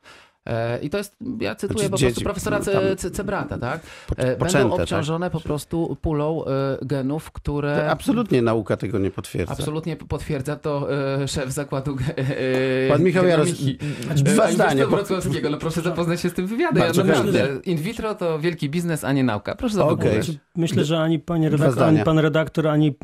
i 0.82 0.90
to 0.90 0.98
jest, 0.98 1.16
ja 1.40 1.56
cytuję 1.56 1.80
Znaczy 1.80 1.92
po 1.92 1.98
dzieci, 1.98 2.24
prostu 2.24 2.24
profesora 2.24 2.60
tam- 2.60 2.66
Ce- 2.66 2.96
Ce- 2.96 3.12
Cebrata, 3.12 3.58
tak? 3.58 3.82
Po- 4.08 4.18
E, 4.18 4.36
poczęte, 4.36 4.60
Będą 4.60 4.76
tak? 4.76 4.84
obciążone 4.84 5.30
po 5.30 5.40
prostu 5.40 5.98
pulą 6.02 6.46
e, 6.46 6.50
genów, 6.82 7.32
które... 7.32 7.90
Absolutnie 7.92 8.42
nauka 8.42 8.78
tego 8.78 9.00
nie 9.00 9.12
potwierdza. 9.12 9.54
Absolutnie 9.54 9.96
potwierdza 9.96 10.56
to 10.56 10.88
e, 11.24 11.28
szef 11.28 11.52
zakładu 11.52 11.98
e, 12.18 12.90
Pan 12.90 13.04
Michał 13.04 13.26
Jarosz, 13.28 13.52
genomiki. 13.52 13.78
dwa 14.16 14.46
E, 14.48 14.54
zdania. 14.54 14.88
Wrocławskiego. 14.88 15.50
No 15.50 15.58
proszę 15.58 15.82
zapoznać 15.82 16.22
się 16.22 16.30
z 16.30 16.34
tym 16.34 16.48
wywiadem. 16.48 16.84
Ja 16.84 17.04
naprawdę, 17.04 17.48
in 17.64 17.78
vitro 17.78 18.16
to 18.16 18.40
wielki 18.40 18.70
biznes, 18.70 19.04
a 19.04 19.12
nie 19.14 19.24
nauka. 19.24 19.56
Proszę 19.56 19.76
zapoznać. 19.76 20.14
Znaczy, 20.26 20.40
Myślę, 20.56 20.86
że 20.86 21.00
ani, 21.00 21.20
panie 21.20 21.50
redaktor, 21.50 21.84
ani 21.84 22.00
pan 22.04 22.20
redaktor, 22.20 22.68
ani 22.68 22.96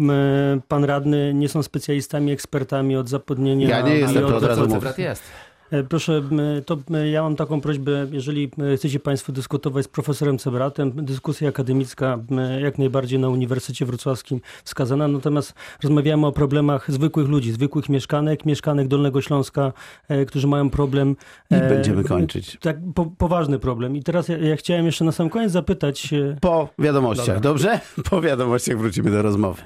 pan 0.68 0.84
radny 0.84 1.34
nie 1.34 1.50
są 1.50 1.64
specjalistami, 1.64 2.32
ekspertami 2.32 2.96
od 2.96 3.10
zapłodnienia. 3.10 3.70
Ja 3.70 3.82
nie 3.82 3.96
jestem, 3.96 4.22
to 4.28 4.38
od 4.38 4.44
razu. 4.44 4.68
Cebrat 4.68 4.98
jest. 4.98 5.24
E, 5.72 5.84
Proszę, 5.84 6.22
to 6.66 6.78
ja 7.12 7.24
mam 7.24 7.36
taką 7.36 7.62
prośbę, 7.62 8.08
jeżeli 8.12 8.52
chcecie 8.76 9.00
Państwo 9.00 9.32
dyskutować 9.34 9.86
z 9.86 9.88
profesorem 9.88 10.38
Cebratem, 10.38 10.92
dyskusja 10.96 11.50
akademicka 11.50 12.20
jak 12.62 12.78
najbardziej 12.78 13.20
na 13.20 13.30
Uniwersytecie 13.30 13.86
Wrocławskim 13.86 14.42
wskazana, 14.64 15.08
natomiast 15.08 15.54
rozmawiamy 15.84 16.28
o 16.28 16.32
problemach 16.32 16.92
zwykłych 16.92 17.28
ludzi, 17.28 17.52
zwykłych 17.52 17.90
mieszkanek, 17.90 18.46
mieszkanek 18.46 18.88
Dolnego 18.88 19.22
Śląska, 19.22 19.74
e, 20.08 20.26
którzy 20.26 20.48
mają 20.48 20.70
problem. 20.70 21.16
I 21.52 21.56
e, 21.56 21.70
będziemy 21.70 22.04
kończyć. 22.04 22.58
Tak, 22.62 22.78
po, 22.96 23.06
poważny 23.06 23.60
problem. 23.60 23.96
I 23.96 24.04
teraz 24.04 24.28
ja, 24.28 24.38
ja 24.38 24.56
chciałem 24.56 24.86
jeszcze 24.86 25.06
na 25.06 25.12
sam 25.12 25.30
koniec 25.30 25.52
zapytać, 25.52 26.14
Po 26.42 26.70
wiadomościach, 26.80 27.26
Dobra. 27.26 27.42
dobrze? 27.42 27.80
Po 28.10 28.22
wiadomościach 28.22 28.78
wrócimy 28.78 29.12
do 29.12 29.22
rozmowy. 29.22 29.62